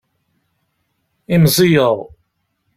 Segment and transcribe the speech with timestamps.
[1.33, 1.95] Imẓiyeɣ.